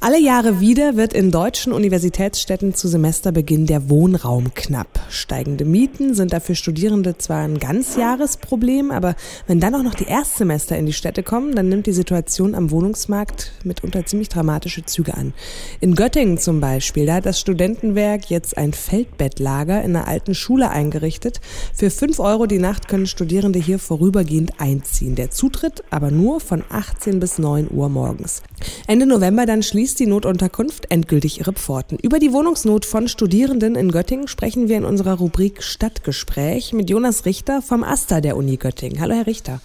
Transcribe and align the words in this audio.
Alle 0.00 0.20
Jahre 0.20 0.60
wieder 0.60 0.94
wird 0.94 1.12
in 1.12 1.32
deutschen 1.32 1.72
Universitätsstädten 1.72 2.72
zu 2.72 2.86
Semesterbeginn 2.86 3.66
der 3.66 3.90
Wohnraum 3.90 4.54
knapp. 4.54 5.00
Steigende 5.08 5.64
Mieten 5.64 6.14
sind 6.14 6.32
dafür 6.32 6.54
Studierende 6.54 7.18
zwar 7.18 7.38
ein 7.38 7.58
Ganzjahresproblem, 7.58 8.92
aber 8.92 9.16
wenn 9.48 9.58
dann 9.58 9.74
auch 9.74 9.82
noch 9.82 9.96
die 9.96 10.06
Erstsemester 10.06 10.78
in 10.78 10.86
die 10.86 10.92
Städte 10.92 11.24
kommen, 11.24 11.56
dann 11.56 11.68
nimmt 11.68 11.86
die 11.86 11.92
Situation 11.92 12.54
am 12.54 12.70
Wohnungsmarkt 12.70 13.50
mitunter 13.64 14.06
ziemlich 14.06 14.28
dramatische 14.28 14.84
Züge 14.84 15.14
an. 15.14 15.34
In 15.80 15.96
Göttingen 15.96 16.38
zum 16.38 16.60
Beispiel, 16.60 17.04
da 17.04 17.14
hat 17.14 17.26
das 17.26 17.40
Studentenwerk 17.40 18.30
jetzt 18.30 18.56
ein 18.56 18.74
Feldbettlager 18.74 19.82
in 19.82 19.96
einer 19.96 20.06
alten 20.06 20.36
Schule 20.36 20.70
eingerichtet. 20.70 21.40
Für 21.74 21.90
fünf 21.90 22.20
Euro 22.20 22.46
die 22.46 22.60
Nacht 22.60 22.86
können 22.86 23.08
Studierende 23.08 23.58
hier 23.58 23.80
vorübergehend 23.80 24.60
einziehen. 24.60 25.16
Der 25.16 25.32
Zutritt 25.32 25.82
aber 25.90 26.12
nur 26.12 26.38
von 26.38 26.62
18 26.70 27.18
bis 27.18 27.38
9 27.38 27.68
Uhr 27.68 27.88
morgens. 27.88 28.42
Ende 28.86 29.04
November 29.04 29.44
dann 29.44 29.64
schließt 29.64 29.87
schließt 29.88 30.00
die 30.00 30.06
Notunterkunft 30.06 30.90
endgültig 30.90 31.40
ihre 31.40 31.54
Pforten. 31.54 31.98
Über 32.02 32.18
die 32.18 32.34
Wohnungsnot 32.34 32.84
von 32.84 33.08
Studierenden 33.08 33.74
in 33.74 33.90
Göttingen 33.90 34.28
sprechen 34.28 34.68
wir 34.68 34.76
in 34.76 34.84
unserer 34.84 35.14
Rubrik 35.14 35.62
Stadtgespräch 35.62 36.74
mit 36.74 36.90
Jonas 36.90 37.24
Richter 37.24 37.62
vom 37.62 37.82
AStA 37.82 38.20
der 38.20 38.36
Uni 38.36 38.58
Göttingen. 38.58 39.00
Hallo, 39.00 39.14
Herr 39.14 39.26
Richter. 39.26 39.62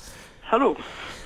Hallo. 0.50 0.78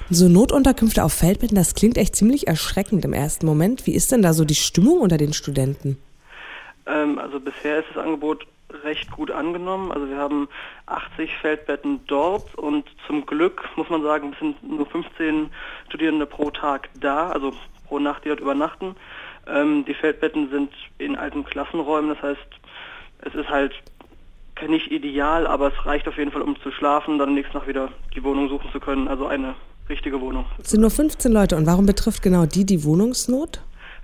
So 0.10 0.28
Notunterkünfte 0.28 1.04
auf 1.04 1.14
Feldbetten, 1.14 1.54
das 1.54 1.76
klingt 1.76 2.00
echt 2.00 2.16
ziemlich 2.16 2.48
erschreckend 2.48 3.06
im 3.06 3.14
ersten 3.14 3.46
Moment. 3.46 3.86
Wie 3.86 3.94
ist 3.94 4.12
denn 4.12 4.24
da 4.24 4.34
so 4.34 4.46
die 4.46 4.56
Stimmung 4.56 5.00
unter 5.00 5.18
den 5.18 5.34
Studenten? 5.34 6.00
Ähm, 6.88 7.20
also 7.20 7.40
bisher 7.40 7.82
ist 7.82 7.90
das 7.94 8.04
Angebot 8.04 8.48
recht 8.84 9.12
gut 9.12 9.30
angenommen. 9.30 9.92
Also 9.92 10.10
wir 10.10 10.18
haben 10.18 10.48
80 10.88 11.30
Feldbetten 11.40 12.00
dort 12.08 12.56
und 12.56 12.86
zum 13.06 13.28
Glück 13.28 13.64
muss 13.76 13.92
man 13.92 14.02
sagen, 14.02 14.32
es 14.34 14.40
sind 14.40 14.64
nur 14.64 14.88
15 14.88 15.52
Studierende 15.88 16.26
pro 16.26 16.50
Tag 16.50 16.90
da, 17.00 17.30
also 17.30 17.54
pro 17.88 18.00
Nacht, 18.00 18.26
die 18.26 18.30
dort 18.30 18.40
übernachten. 18.40 18.96
Ähm, 19.48 19.86
die 19.86 19.94
Feldbetten 19.94 20.50
sind 20.50 20.72
in 20.98 21.16
alten 21.16 21.44
Klassenräumen, 21.46 22.10
das 22.10 22.22
heißt, 22.22 22.48
es 23.22 23.36
ist 23.36 23.50
halt 23.50 23.74
nicht 24.68 24.92
ideal, 24.92 25.46
aber 25.46 25.68
es 25.68 25.86
reicht 25.86 26.08
auf 26.08 26.18
jeden 26.18 26.32
Fall, 26.32 26.42
um 26.42 26.60
zu 26.62 26.72
schlafen, 26.72 27.20
dann 27.20 27.34
nächste 27.34 27.58
Nacht 27.58 27.68
wieder 27.68 27.90
die 28.16 28.24
Wohnung 28.24 28.50
suchen 28.50 28.72
zu 28.72 28.80
können, 28.80 29.08
also 29.08 29.28
eine 29.28 29.56
richtige 29.90 30.20
Wohnung. 30.20 30.46
Es 30.62 30.72
sind 30.72 30.82
nur 30.82 30.90
15 30.90 31.32
Leute 31.32 31.56
und 31.56 31.66
warum 31.66 31.86
betrifft 31.86 32.22
genau 32.22 32.46
die 32.46 32.66
die 32.66 32.84
Wohnungsnot? 32.84 33.62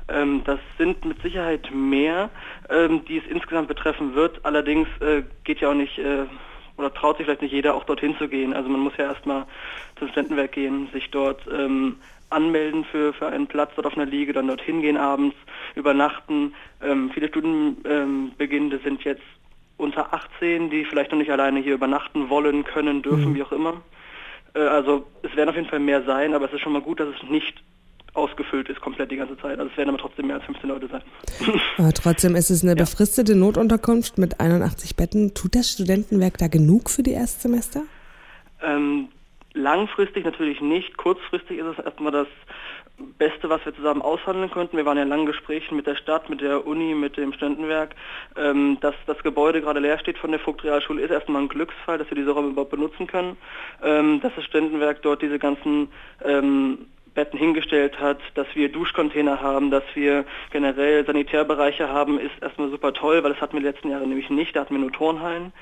Ähm, 0.07 0.41
das 0.45 0.59
sind 0.77 1.03
mit 1.05 1.21
Sicherheit 1.21 1.69
mehr, 1.73 2.29
ähm, 2.69 3.03
die 3.05 3.17
es 3.17 3.25
insgesamt 3.25 3.67
betreffen 3.67 4.15
wird. 4.15 4.39
Allerdings 4.43 4.87
äh, 4.99 5.23
geht 5.43 5.61
ja 5.61 5.69
auch 5.69 5.73
nicht 5.73 5.97
äh, 5.97 6.25
oder 6.77 6.93
traut 6.93 7.17
sich 7.17 7.25
vielleicht 7.25 7.41
nicht 7.41 7.53
jeder 7.53 7.75
auch 7.75 7.83
dorthin 7.83 8.15
zu 8.17 8.27
gehen. 8.27 8.53
Also 8.53 8.69
man 8.69 8.81
muss 8.81 8.93
ja 8.97 9.05
erstmal 9.05 9.45
zum 9.97 10.07
Studentenwerk 10.09 10.51
gehen, 10.51 10.89
sich 10.91 11.09
dort 11.11 11.41
ähm, 11.51 11.97
anmelden 12.33 12.85
für, 12.85 13.13
für 13.13 13.27
einen 13.27 13.47
Platz 13.47 13.71
dort 13.75 13.87
auf 13.87 13.95
einer 13.95 14.05
Liege, 14.05 14.33
dann 14.33 14.47
dorthin 14.47 14.81
gehen 14.81 14.97
abends, 14.97 15.35
übernachten. 15.75 16.53
Ähm, 16.81 17.11
viele 17.13 17.27
Studienbeginnende 17.27 18.77
ähm, 18.77 18.83
sind 18.83 19.03
jetzt 19.03 19.23
unter 19.77 20.13
18, 20.13 20.69
die 20.69 20.85
vielleicht 20.85 21.11
noch 21.11 21.17
nicht 21.17 21.31
alleine 21.31 21.59
hier 21.59 21.73
übernachten 21.73 22.29
wollen, 22.29 22.63
können, 22.63 23.01
dürfen, 23.01 23.31
mhm. 23.31 23.35
wie 23.35 23.43
auch 23.43 23.51
immer. 23.51 23.81
Äh, 24.53 24.59
also 24.59 25.05
es 25.21 25.35
werden 25.35 25.49
auf 25.49 25.55
jeden 25.55 25.69
Fall 25.69 25.79
mehr 25.79 26.03
sein, 26.03 26.33
aber 26.33 26.45
es 26.45 26.53
ist 26.53 26.61
schon 26.61 26.73
mal 26.73 26.81
gut, 26.81 26.99
dass 26.99 27.09
es 27.09 27.29
nicht 27.29 27.63
ausgefüllt 28.13 28.69
ist 28.69 28.79
komplett 28.79 29.11
die 29.11 29.15
ganze 29.15 29.37
Zeit. 29.37 29.59
Also 29.59 29.71
es 29.71 29.77
werden 29.77 29.89
aber 29.89 29.97
trotzdem 29.97 30.27
mehr 30.27 30.35
als 30.35 30.45
15 30.45 30.69
Leute 30.69 30.87
sein. 30.87 31.01
Aber 31.77 31.91
trotzdem 31.93 32.35
ist 32.35 32.51
es 32.51 32.61
eine 32.61 32.73
ja. 32.73 32.75
befristete 32.75 33.35
Notunterkunft 33.35 34.19
mit 34.19 34.39
81 34.39 34.95
Betten. 34.95 35.33
Tut 35.33 35.55
das 35.55 35.71
Studentenwerk 35.71 36.37
da 36.37 36.47
genug 36.47 36.91
für 36.91 37.01
die 37.01 37.13
Erstsemester? 37.13 37.81
Ähm, 38.61 39.07
Langfristig 39.53 40.25
natürlich 40.25 40.61
nicht. 40.61 40.97
Kurzfristig 40.97 41.59
ist 41.59 41.65
es 41.65 41.85
erstmal 41.85 42.11
das 42.11 42.27
Beste, 43.17 43.49
was 43.49 43.63
wir 43.65 43.75
zusammen 43.75 44.01
aushandeln 44.01 44.49
konnten. 44.49 44.77
Wir 44.77 44.85
waren 44.85 44.97
ja 44.97 45.03
in 45.03 45.09
langen 45.09 45.25
Gesprächen 45.25 45.75
mit 45.75 45.85
der 45.85 45.95
Stadt, 45.95 46.29
mit 46.29 46.41
der 46.41 46.65
Uni, 46.65 46.95
mit 46.95 47.17
dem 47.17 47.33
Studentenwerk. 47.33 47.95
Ähm, 48.35 48.77
dass 48.81 48.95
das 49.05 49.21
Gebäude 49.21 49.61
gerade 49.61 49.79
leer 49.79 49.99
steht 49.99 50.17
von 50.17 50.31
der 50.31 50.39
Vogtrealschule 50.39 51.01
ist 51.01 51.11
erstmal 51.11 51.43
ein 51.43 51.49
Glücksfall, 51.49 51.97
dass 51.97 52.09
wir 52.09 52.15
diese 52.15 52.31
Räume 52.31 52.49
überhaupt 52.49 52.71
benutzen 52.71 53.05
können. 53.05 53.37
Ähm, 53.83 54.21
dass 54.21 54.33
das 54.35 54.45
Studentenwerk 54.45 55.01
dort 55.03 55.21
diese 55.21 55.37
ganzen 55.37 55.89
ähm, 56.23 56.87
Betten 57.13 57.37
hingestellt 57.37 57.99
hat, 57.99 58.19
dass 58.33 58.47
wir 58.55 58.71
Duschcontainer 58.71 59.39
haben, 59.39 59.69
dass 59.69 59.83
wir 59.93 60.25
generell 60.51 61.05
Sanitärbereiche 61.05 61.89
haben, 61.89 62.19
ist 62.19 62.41
erstmal 62.41 62.69
super 62.71 62.93
toll, 62.93 63.23
weil 63.23 63.33
das 63.33 63.41
hatten 63.41 63.53
wir 63.53 63.59
die 63.59 63.67
letzten 63.67 63.89
Jahre 63.89 64.07
nämlich 64.07 64.29
nicht. 64.31 64.55
Da 64.55 64.61
hatten 64.61 64.73
wir 64.73 64.81
nur 64.81 64.91
Turnhallen. 64.91 65.53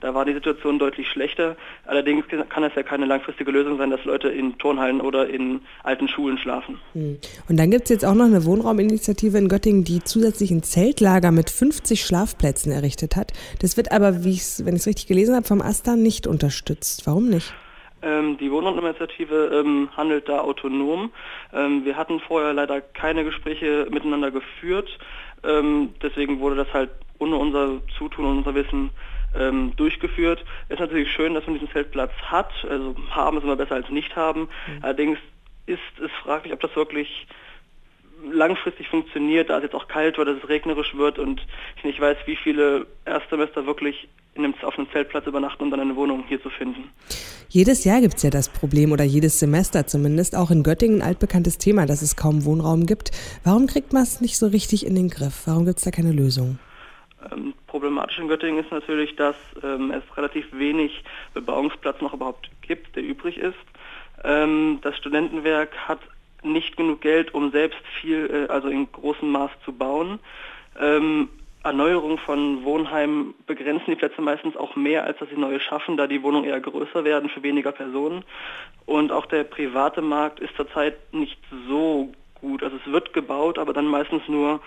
Da 0.00 0.14
war 0.14 0.24
die 0.24 0.32
Situation 0.32 0.78
deutlich 0.78 1.08
schlechter. 1.08 1.56
Allerdings 1.86 2.24
kann 2.48 2.64
es 2.64 2.74
ja 2.74 2.82
keine 2.82 3.06
langfristige 3.06 3.50
Lösung 3.50 3.78
sein, 3.78 3.90
dass 3.90 4.04
Leute 4.04 4.28
in 4.28 4.58
Turnhallen 4.58 5.00
oder 5.00 5.28
in 5.28 5.60
alten 5.82 6.08
Schulen 6.08 6.38
schlafen. 6.38 6.78
Hm. 6.94 7.18
Und 7.48 7.58
dann 7.58 7.70
gibt 7.70 7.84
es 7.84 7.90
jetzt 7.90 8.04
auch 8.04 8.14
noch 8.14 8.24
eine 8.24 8.44
Wohnrauminitiative 8.44 9.38
in 9.38 9.48
Göttingen, 9.48 9.84
die 9.84 10.02
zusätzlich 10.02 10.50
ein 10.50 10.62
Zeltlager 10.62 11.32
mit 11.32 11.50
50 11.50 12.04
Schlafplätzen 12.04 12.72
errichtet 12.72 13.16
hat. 13.16 13.32
Das 13.60 13.76
wird 13.76 13.92
aber, 13.92 14.24
wie 14.24 14.40
wenn 14.64 14.74
ich 14.74 14.82
es 14.82 14.86
richtig 14.86 15.06
gelesen 15.06 15.34
habe, 15.34 15.46
vom 15.46 15.60
AStA 15.60 15.96
nicht 15.96 16.26
unterstützt. 16.26 17.06
Warum 17.06 17.28
nicht? 17.28 17.52
Ähm, 18.02 18.38
die 18.38 18.50
Wohnrauminitiative 18.50 19.50
ähm, 19.52 19.90
handelt 19.94 20.28
da 20.28 20.40
autonom. 20.40 21.10
Ähm, 21.52 21.84
wir 21.84 21.96
hatten 21.96 22.20
vorher 22.20 22.54
leider 22.54 22.80
keine 22.80 23.24
Gespräche 23.24 23.86
miteinander 23.90 24.30
geführt. 24.30 24.88
Ähm, 25.44 25.90
deswegen 26.02 26.40
wurde 26.40 26.56
das 26.56 26.72
halt 26.72 26.90
ohne 27.18 27.36
unser 27.36 27.80
Zutun 27.98 28.24
und 28.24 28.38
unser 28.38 28.54
Wissen 28.54 28.90
ähm, 29.38 29.74
durchgeführt. 29.76 30.44
Es 30.68 30.74
ist 30.74 30.80
natürlich 30.80 31.10
schön, 31.12 31.34
dass 31.34 31.46
man 31.46 31.54
diesen 31.54 31.70
Zeltplatz 31.70 32.12
hat. 32.22 32.50
Also 32.68 32.94
haben 33.10 33.38
ist 33.38 33.44
immer 33.44 33.56
besser 33.56 33.74
als 33.74 33.88
nicht 33.90 34.14
haben. 34.16 34.42
Mhm. 34.42 34.78
Allerdings 34.82 35.18
ist 35.66 35.80
es 36.02 36.10
fraglich, 36.22 36.52
ob 36.52 36.60
das 36.60 36.74
wirklich 36.76 37.26
langfristig 38.32 38.88
funktioniert, 38.88 39.50
da 39.50 39.58
es 39.58 39.64
jetzt 39.64 39.74
auch 39.74 39.88
kalt 39.88 40.18
wird, 40.18 40.28
dass 40.28 40.38
es 40.42 40.48
regnerisch 40.48 40.94
wird 40.94 41.18
und 41.18 41.40
ich 41.76 41.84
nicht 41.84 42.00
weiß, 42.00 42.18
wie 42.26 42.36
viele 42.36 42.86
Erstsemester 43.04 43.66
wirklich 43.66 44.08
in 44.34 44.44
einem, 44.44 44.54
auf 44.62 44.78
einem 44.78 44.90
Zeltplatz 44.92 45.26
übernachten, 45.26 45.64
um 45.64 45.70
dann 45.70 45.80
eine 45.80 45.96
Wohnung 45.96 46.24
hier 46.28 46.40
zu 46.42 46.50
finden. 46.50 46.90
Jedes 47.48 47.84
Jahr 47.84 48.00
gibt 48.00 48.14
es 48.16 48.22
ja 48.22 48.30
das 48.30 48.48
Problem 48.48 48.92
oder 48.92 49.04
jedes 49.04 49.40
Semester 49.40 49.86
zumindest, 49.86 50.36
auch 50.36 50.50
in 50.50 50.62
Göttingen 50.62 51.02
ein 51.02 51.08
altbekanntes 51.08 51.58
Thema, 51.58 51.86
dass 51.86 52.02
es 52.02 52.14
kaum 52.14 52.44
Wohnraum 52.44 52.86
gibt. 52.86 53.10
Warum 53.42 53.66
kriegt 53.66 53.92
man 53.92 54.02
es 54.02 54.20
nicht 54.20 54.38
so 54.38 54.46
richtig 54.46 54.86
in 54.86 54.94
den 54.94 55.08
Griff? 55.08 55.42
Warum 55.46 55.64
gibt 55.64 55.78
es 55.78 55.84
da 55.84 55.90
keine 55.90 56.12
Lösung? 56.12 56.58
Ähm, 57.30 57.54
problematisch 57.66 58.18
in 58.18 58.28
Göttingen 58.28 58.62
ist 58.62 58.70
natürlich, 58.70 59.16
dass 59.16 59.36
ähm, 59.62 59.90
es 59.90 60.16
relativ 60.16 60.46
wenig 60.52 61.04
Bebauungsplatz 61.34 62.00
noch 62.00 62.14
überhaupt 62.14 62.50
gibt, 62.62 62.96
der 62.96 63.02
übrig 63.02 63.36
ist. 63.38 63.58
Ähm, 64.24 64.78
das 64.82 64.96
Studentenwerk 64.96 65.76
hat 65.88 66.00
nicht 66.42 66.76
genug 66.76 67.00
Geld, 67.00 67.34
um 67.34 67.50
selbst 67.50 67.80
viel, 68.00 68.46
äh, 68.48 68.52
also 68.52 68.68
in 68.68 68.90
großem 68.90 69.30
Maß 69.30 69.50
zu 69.64 69.72
bauen. 69.72 70.18
Ähm, 70.78 71.28
Erneuerung 71.62 72.16
von 72.16 72.64
Wohnheimen 72.64 73.34
begrenzen 73.46 73.90
die 73.90 73.96
Plätze 73.96 74.22
meistens 74.22 74.56
auch 74.56 74.76
mehr, 74.76 75.04
als 75.04 75.18
dass 75.18 75.28
sie 75.28 75.36
neue 75.36 75.60
schaffen, 75.60 75.98
da 75.98 76.06
die 76.06 76.22
Wohnungen 76.22 76.46
eher 76.46 76.60
größer 76.60 77.04
werden 77.04 77.28
für 77.28 77.42
weniger 77.42 77.72
Personen. 77.72 78.24
Und 78.86 79.12
auch 79.12 79.26
der 79.26 79.44
private 79.44 80.00
Markt 80.00 80.40
ist 80.40 80.56
zurzeit 80.56 80.96
nicht 81.12 81.38
so 81.68 82.12
gut. 82.34 82.62
Also 82.62 82.76
es 82.76 82.90
wird 82.90 83.12
gebaut, 83.12 83.58
aber 83.58 83.74
dann 83.74 83.86
meistens 83.86 84.22
nur 84.26 84.60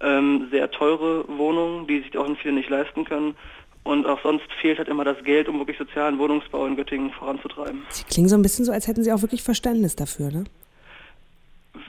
ähm, 0.00 0.48
sehr 0.50 0.70
teure 0.70 1.26
Wohnungen, 1.28 1.86
die 1.86 2.00
sich 2.00 2.16
auch 2.16 2.26
viele 2.40 2.54
nicht 2.54 2.70
leisten 2.70 3.04
können. 3.04 3.34
Und 3.82 4.06
auch 4.06 4.20
sonst 4.22 4.44
fehlt 4.60 4.78
halt 4.78 4.88
immer 4.88 5.04
das 5.04 5.22
Geld, 5.24 5.48
um 5.48 5.58
wirklich 5.58 5.78
sozialen 5.78 6.18
Wohnungsbau 6.18 6.66
in 6.66 6.76
Göttingen 6.76 7.10
voranzutreiben. 7.12 7.82
Sie 7.88 8.04
klingen 8.04 8.28
so 8.28 8.36
ein 8.36 8.42
bisschen 8.42 8.64
so, 8.64 8.72
als 8.72 8.86
hätten 8.86 9.02
Sie 9.02 9.12
auch 9.12 9.22
wirklich 9.22 9.42
Verständnis 9.42 9.96
dafür, 9.96 10.30
ne? 10.30 10.44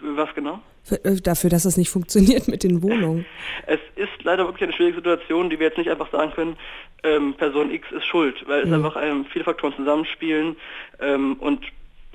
Was 0.01 0.33
genau? 0.33 0.59
Für, 0.83 1.03
äh, 1.03 1.19
dafür, 1.21 1.49
dass 1.49 1.65
es 1.65 1.77
nicht 1.77 1.89
funktioniert 1.89 2.47
mit 2.47 2.63
den 2.63 2.81
Wohnungen. 2.81 3.25
Es 3.67 3.79
ist 3.95 4.23
leider 4.23 4.45
wirklich 4.45 4.63
eine 4.63 4.73
schwierige 4.73 4.97
Situation, 4.97 5.49
die 5.49 5.59
wir 5.59 5.67
jetzt 5.67 5.77
nicht 5.77 5.89
einfach 5.89 6.11
sagen 6.11 6.31
können, 6.31 6.57
ähm, 7.03 7.33
Person 7.35 7.71
X 7.71 7.91
ist 7.91 8.05
schuld, 8.05 8.43
weil 8.47 8.61
es 8.61 8.67
mhm. 8.67 8.73
einfach 8.75 8.97
ähm, 9.01 9.25
viele 9.31 9.45
Faktoren 9.45 9.75
zusammenspielen 9.75 10.55
ähm, 10.99 11.35
und 11.39 11.61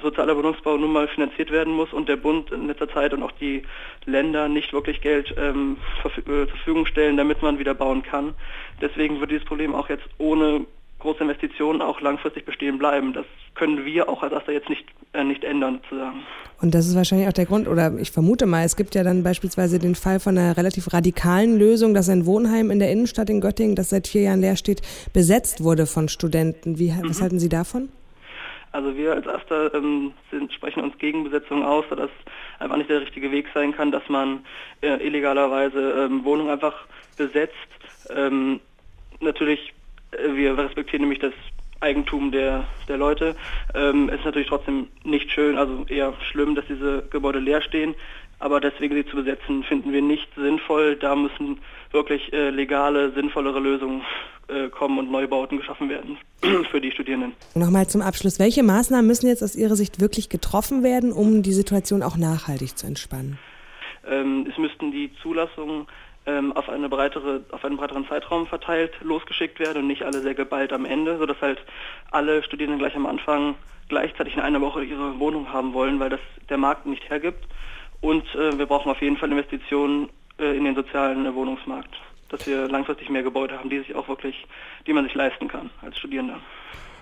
sozialer 0.03 0.37
Wohnungsbau 0.37 0.77
nun 0.77 0.93
mal 0.93 1.09
finanziert 1.09 1.51
werden 1.51 1.73
muss 1.73 1.93
und 1.93 2.09
der 2.09 2.17
Bund 2.17 2.53
in 2.53 2.67
letzter 2.67 2.89
Zeit 2.89 3.15
und 3.15 3.23
auch 3.23 3.33
die 3.33 3.63
Länder 4.05 4.49
nicht 4.49 4.73
wirklich 4.73 5.01
Geld 5.01 5.35
ähm, 5.39 5.79
äh, 6.05 6.11
zur 6.21 6.47
Verfügung 6.49 6.87
stellen, 6.87 7.17
damit 7.17 7.43
man 7.43 7.59
wieder 7.59 7.75
bauen 7.75 8.03
kann. 8.03 8.35
Deswegen 8.81 9.21
wird 9.21 9.31
dieses 9.31 9.47
Problem 9.47 9.75
auch 9.75 9.89
jetzt 9.89 10.07
ohne 10.19 10.67
große 10.99 11.23
Investitionen 11.23 11.83
auch 11.83 12.01
langfristig 12.01 12.45
bestehen 12.45 12.79
bleiben. 12.79 13.13
Das 13.13 13.27
können 13.55 13.85
wir 13.85 14.09
auch 14.09 14.23
als 14.23 14.33
Aster 14.33 14.53
jetzt 14.53 14.69
nicht, 14.69 14.85
äh, 15.13 15.25
nicht 15.25 15.45
ändern, 15.45 15.81
sozusagen. 15.83 16.21
Und 16.61 16.75
das 16.75 16.87
ist 16.87 16.97
wahrscheinlich 16.97 17.29
auch 17.29 17.35
der 17.35 17.45
Grund, 17.45 17.69
oder 17.69 17.97
ich 17.99 18.11
vermute 18.11 18.47
mal, 18.47 18.65
es 18.65 18.77
gibt 18.77 18.95
ja 18.95 19.05
dann 19.05 19.23
beispielsweise 19.23 19.79
den 19.79 19.95
Fall 19.95 20.21
von 20.21 20.39
einer 20.39 20.57
relativ 20.57 20.93
radikalen 20.93 21.59
Lösung, 21.59 21.93
dass 21.93 22.09
ein 22.09 22.25
Wohnheim 22.25 22.71
in 22.71 22.79
der 22.79 22.91
Innenstadt 22.91 23.29
in 23.29 23.41
Göttingen, 23.41 23.77
das 23.77 23.91
seit 23.91 24.09
vier 24.09 24.23
Jahren 24.23 24.41
leer 24.41 24.57
steht, 24.57 24.81
besetzt 25.13 25.63
wurde 25.63 25.87
von 25.87 26.09
Studenten. 26.09 26.79
Wie, 26.79 26.91
mhm. 26.91 27.09
Was 27.09 27.21
halten 27.21 27.39
Sie 27.39 27.49
davon? 27.49 27.89
Also 28.77 28.95
wir 28.95 29.13
als 29.13 29.27
Aster 29.27 29.73
ähm, 29.73 30.13
sind, 30.31 30.53
sprechen 30.53 30.83
uns 30.83 30.99
gegen 30.99 31.25
Besetzung 31.25 31.65
aus, 31.65 31.87
da 31.89 31.97
das 31.97 32.11
einfach 32.59 32.77
nicht 32.77 32.91
der 32.91 33.01
richtige 33.01 33.33
Weg 33.33 33.47
sein 33.55 33.75
kann, 33.75 33.91
dass 33.91 34.07
man 34.11 34.45
äh, 34.83 35.03
illegalerweise 35.03 35.93
ähm, 36.05 36.23
Wohnungen 36.25 36.51
einfach 36.51 36.75
besetzt. 37.17 37.55
Ähm, 38.11 38.61
natürlich, 39.21 39.73
äh, 40.11 40.35
wir 40.35 40.59
respektieren 40.59 41.01
nämlich 41.01 41.21
das 41.21 41.33
Eigentum 41.81 42.33
der, 42.33 42.65
der 42.87 42.99
Leute. 42.99 43.35
Ähm, 43.75 44.11
es 44.11 44.19
ist 44.19 44.27
natürlich 44.27 44.49
trotzdem 44.49 44.89
nicht 45.05 45.33
schön, 45.33 45.57
also 45.57 45.87
eher 45.89 46.13
schlimm, 46.31 46.55
dass 46.55 46.67
diese 46.67 47.03
Gebäude 47.09 47.39
leer 47.39 47.63
stehen. 47.63 47.95
Aber 48.39 48.61
deswegen 48.61 48.95
sie 48.95 49.07
zu 49.07 49.17
besetzen, 49.17 49.65
finden 49.65 49.93
wir 49.93 50.03
nicht 50.03 50.29
sinnvoll. 50.37 50.97
Da 50.97 51.17
müssen 51.17 51.59
wirklich 51.93 52.33
äh, 52.33 52.51
legale, 52.51 53.13
sinnvollere 53.13 53.61
Lösungen 53.61 54.03
äh, 54.49 54.69
kommen 54.69 54.99
und 54.99 55.11
Neubauten 55.11 55.59
geschaffen 55.59 55.89
werden 55.89 56.19
für 56.71 56.81
die 56.81 56.91
Studierenden. 56.91 57.33
Nochmal 57.55 57.87
zum 57.89 58.03
Abschluss. 58.03 58.39
Welche 58.39 58.63
Maßnahmen 58.63 59.07
müssen 59.07 59.27
jetzt 59.27 59.43
aus 59.43 59.57
Ihrer 59.57 59.75
Sicht 59.75 60.01
wirklich 60.01 60.29
getroffen 60.29 60.83
werden, 60.83 61.13
um 61.13 61.43
die 61.43 61.53
Situation 61.53 62.03
auch 62.03 62.17
nachhaltig 62.17 62.77
zu 62.77 62.87
entspannen? 62.87 63.39
Ähm, 64.07 64.47
es 64.51 64.59
müssten 64.59 64.93
die 64.93 65.11
Zulassungen 65.23 65.87
ähm, 66.27 66.53
auf, 66.53 66.69
eine 66.69 66.89
breitere, 66.89 67.41
auf 67.51 67.65
einen 67.65 67.77
breiteren 67.77 68.07
Zeitraum 68.07 68.47
verteilt 68.47 68.93
losgeschickt 69.01 69.59
werden 69.59 69.83
und 69.83 69.87
nicht 69.89 70.03
alle 70.03 70.21
sehr 70.21 70.35
geballt 70.35 70.73
am 70.73 70.85
Ende, 70.85 71.19
sodass 71.19 71.41
halt 71.41 71.59
alle 72.11 72.43
Studierenden 72.43 72.79
gleich 72.79 72.95
am 72.95 73.07
Anfang 73.07 73.55
gleichzeitig 73.89 74.35
in 74.35 74.41
einer 74.41 74.61
Woche 74.61 74.83
ihre 74.83 75.19
Wohnung 75.19 75.53
haben 75.53 75.73
wollen, 75.73 76.01
weil 76.01 76.11
das 76.11 76.21
der 76.49 76.59
Markt 76.59 76.87
nicht 76.87 77.09
hergibt. 77.09 77.45
Und 78.01 78.25
äh, 78.35 78.59
wir 78.59 78.67
brauchen 78.67 78.91
auf 78.91 79.01
jeden 79.01 79.17
Fall 79.17 79.31
Investitionen 79.31 80.09
äh, 80.39 80.57
in 80.57 80.65
den 80.65 80.75
sozialen 80.75 81.27
äh, 81.27 81.35
Wohnungsmarkt, 81.35 81.95
dass 82.29 82.47
wir 82.47 82.69
langfristig 82.69 83.09
mehr 83.09 83.23
Gebäude 83.23 83.59
haben, 83.59 83.71
die 83.71 83.79
sich 83.79 83.95
auch 83.95 84.09
wirklich, 84.09 84.47
die 84.87 84.93
man 84.93 85.05
sich 85.05 85.15
leisten 85.15 85.49
kann 85.49 85.71
als 85.83 85.99
Studierender. 85.99 86.39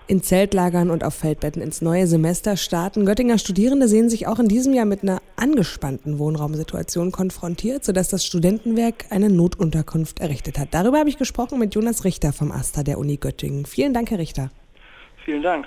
In 0.07 0.23
Zeltlagern 0.23 0.91
und 0.91 1.03
auf 1.03 1.15
Feldbetten 1.15 1.63
ins 1.63 1.81
neue 1.81 2.07
Semester 2.07 2.59
starten. 2.59 3.07
Göttinger 3.07 3.39
Studierende 3.39 3.89
sehen 3.89 4.11
sich 4.11 4.27
auch 4.27 4.39
in 4.39 4.49
diesem 4.49 4.75
Jahr 4.75 4.85
mit 4.85 5.03
einer 5.03 5.23
angespannten 5.37 6.19
Wohnraumsituation 6.19 7.11
konfrontiert, 7.11 7.85
sodass 7.85 8.09
das 8.09 8.25
Studentenwerk 8.25 9.07
eine 9.09 9.31
Notunterkunft 9.31 10.21
errichtet 10.21 10.59
hat. 10.59 10.69
Darüber 10.73 10.99
habe 10.99 11.09
ich 11.09 11.17
gesprochen 11.17 11.59
mit 11.59 11.75
Jonas 11.75 12.05
Richter 12.05 12.35
vom 12.35 12.53
AStA 12.53 12.83
der 12.83 12.99
Uni 12.99 13.17
Göttingen. 13.17 13.65
Vielen 13.65 13.95
Dank, 13.95 14.11
Herr 14.11 14.19
Richter. 14.19 14.51
Vielen 15.25 15.43
Dank. 15.43 15.67